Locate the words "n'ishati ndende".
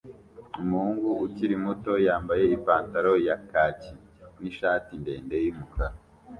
4.39-5.35